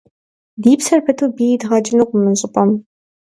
Ди 0.61 0.71
псэр 0.79 0.99
пыту 1.05 1.25
бийр 1.35 1.55
идгъэкӏынукъым 1.59 2.21
мы 2.23 2.31
щӏыпӏэм. 2.39 2.71